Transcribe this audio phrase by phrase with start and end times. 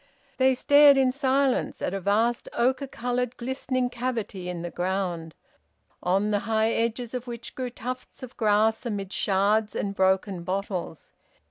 [0.37, 5.35] They stared in silence at a vast ochre's coloured glistening cavity in the ground,
[6.01, 11.11] on the high edges of which grew tufts of grass amid shards and broken bottles.